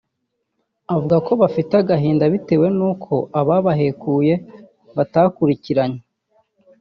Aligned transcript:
avuga 0.93 1.15
ko 1.25 1.31
bafite 1.41 1.71
agahinda 1.81 2.23
batewe 2.33 2.67
n’uko 2.77 3.13
ababahekuye 3.39 4.33
batakurikiranywe 4.95 6.01